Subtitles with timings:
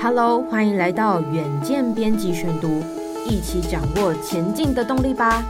[0.00, 2.80] Hello，欢迎来到远见编辑选读，
[3.28, 5.44] 一起掌握前进的动力吧。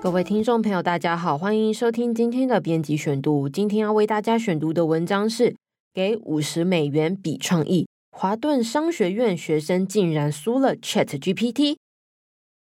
[0.00, 3.46] 各位听众朋友，大家好，欢迎收听今天的编辑选读。
[3.46, 5.50] 今天要为大家选读的文章是
[5.92, 11.76] 《给五十美元比创意》，华顿商学院学生竟然输了 ChatGPT。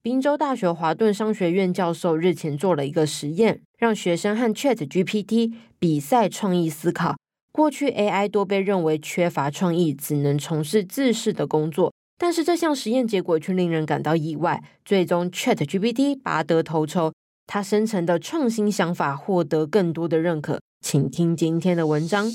[0.03, 7.17] 宾州大学华顿商学院教授日前做了一个实验，让学生和 ChatGPT 比赛创意思考。
[7.53, 14.63] 过去 AI 多被认为缺乏创意，只能从事自视的工作，但是这项实验结果却令人感到意外。
[14.85, 17.13] 最终 ChatGPT 拔得头筹。
[17.47, 22.31] 它生成的创新想法获得更多的认可，请听今天的文章。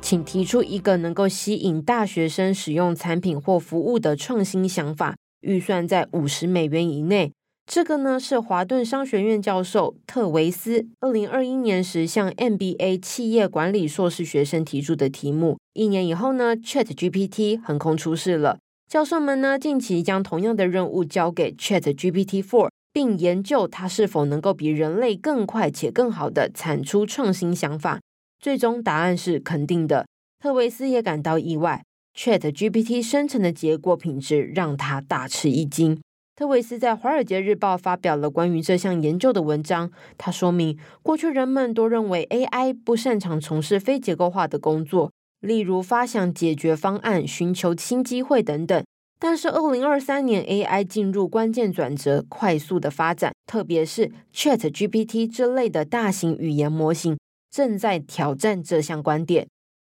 [0.00, 7.32] 请提出一个能够吸引大学生使用产品或服务的创新想法，预算在五十美元以内。
[7.64, 15.58] 这个呢是华顿商学院教授特维斯二零二一年时向 MBA 企业管理硕士学生提出的题目。
[15.72, 18.58] 一年以后呢，ChatGPT 横空出世了。
[18.86, 28.00] 教授们呢，近期将同样的任务交给 ChatGPT-4，并研究它是否能够比人类更快且更好的产出创新想法。
[28.38, 30.06] 最终答案是肯定的。
[30.40, 31.82] 特维斯也感到意外
[32.14, 36.02] ，ChatGPT 生成的结果品质让他大吃一惊。
[36.34, 39.90] 特维斯在《华尔街日报》发表了关于这项研究的文章。
[40.16, 45.12] 他说明，过去人们都认为 AI 不擅长从事非结构化的工作。
[45.40, 48.82] 例如发想解决方案、寻求新机会等等，
[49.18, 57.18] 但是二零二三年 AI 进入关键转折，快速的发展，特别是 ChatGPT 这类的大型语言模型
[57.50, 59.46] 正在挑战这项观点。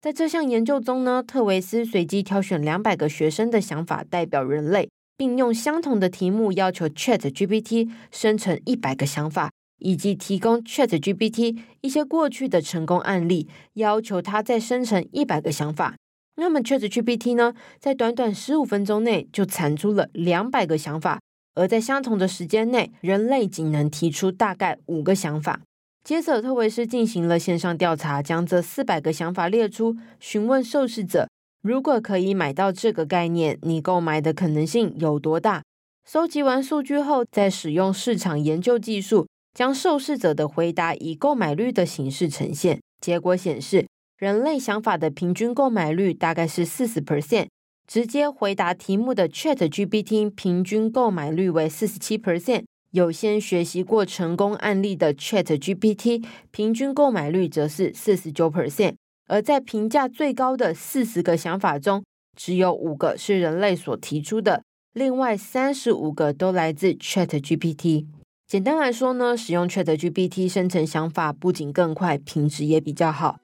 [0.02, 9.52] 在这项研究中呢，特维斯随机挑选两百个学生的想法代表人类，并用相同的题目要求 ChatGPT 生成一百个想法。
[9.80, 15.96] 以及提供 ChatGPT 一些过去的成功案例，要求它再生成一百个想法。
[16.38, 21.20] 那么 ChatGPT 呢，在短短十五分钟内就产出了两百个想法，
[21.56, 25.60] 而在相同的时间内，人类仅能提出大概五个想法。
[26.02, 31.28] 接着，特维斯进行了线上调查，将这四百个想法列出，询问受试者：
[31.64, 35.64] 如果可以买到这个概念，你购买的可能性有多大？
[36.06, 39.26] 收集完数据后，再使用市场研究技术。
[39.54, 43.88] 将受试者的回答以购买率的形式呈现，结果显示，
[44.18, 47.48] 人类想法的平均购买率大概是四十 percent，
[47.88, 58.96] 直接回答题目的 ChatGPT 平均购买率为四十七 percent，有先学习过成功案例的 ChatGPT 平均购买率则是四十九 percent，
[59.28, 62.04] 而在评价最高的四十个想法中，
[62.36, 64.64] 只有五个是人类所提出的，
[64.94, 68.06] 另外三十五个都来自 ChatGPT。
[68.48, 73.38] 简单来说呢，使用 ChatGPT 生成想法不仅更快，品质也比较好。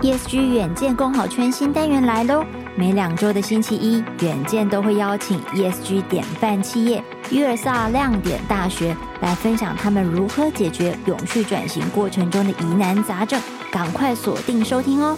[0.00, 2.44] ESG 远见共好圈新单元来喽！
[2.76, 7.02] 每两周的星期一，远见都会邀请 ESG 典范企业
[7.32, 15.16] 约尔萨亮点大学来分享他们如何解决永续转型过程中的疑难杂症，赶快锁定收听哦！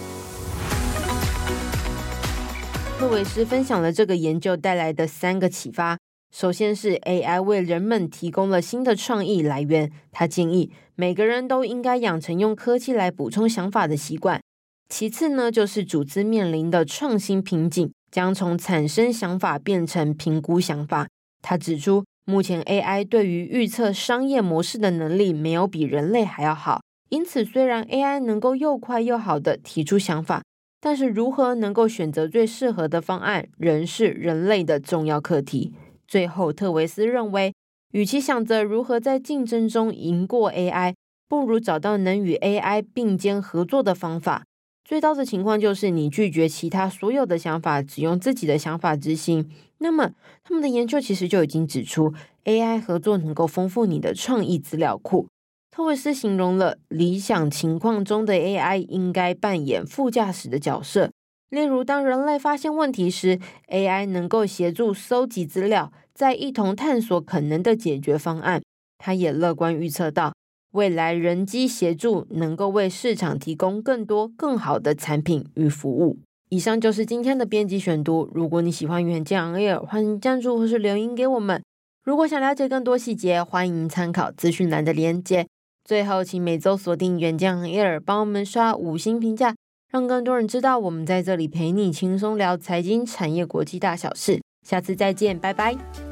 [2.97, 5.97] 特维斯分享了这个研究带来的三个启发。
[6.33, 9.91] 首先是 AI 为人们提供了新的创意来源。
[10.13, 14.39] 他建议每个人都应该养成用科技来补充想法的习惯。
[14.87, 21.07] 其次呢，就是组织面临的创新瓶颈，将从产生想法变成评估想法。
[21.47, 26.81] 他指出，目前 AI 对于预测商业模式的能力没有比人类还要好。
[27.09, 30.41] 因此，虽然 AI 能够又快又好的提出想法，
[30.81, 35.75] 但是如何能够选择最适合的方案，仍是人类的重要课题。
[36.07, 37.53] 最后，特维斯认为，
[37.93, 40.95] 与其想着如何在竞争中赢过 AI，
[41.29, 44.43] 不如找到能与 AI 并肩合作的方法。
[44.85, 49.49] 最糟的情况就是你拒绝其他所有的想法，只用自己的想法执行。
[49.79, 50.11] 那么，
[50.43, 52.13] 他们的研究其实就已经指出
[52.43, 55.27] ，AI 合作能够丰富你的创意资料库。
[55.71, 61.09] 特维斯形容了理想情况中的 AI 应该扮演副驾驶的角色。
[61.49, 63.39] 例如，当人类发现问题时
[63.69, 68.61] ，AI 能够协助搜集资料，再一同探索可能的解决方案。
[68.99, 70.33] 他也乐观预测到，
[70.75, 76.19] 未来人机协助能够为市场提供更多更好的产品与服务。
[76.49, 78.29] 以上就是今天的编辑选读。
[78.33, 81.63] 如果你喜欢远见 Air，欢迎赞助或是留言给我们。
[82.03, 85.47] 如果想了解更多细节，欢迎参考资讯栏的连接。
[85.85, 89.55] 最后，请每周锁定远见 Air，帮我们刷五星评价。
[89.91, 94.41] 让更多人知道，我们在这里陪你轻松聊财经、产业、国际大小事。
[94.67, 96.04] 下次再见，拜拜。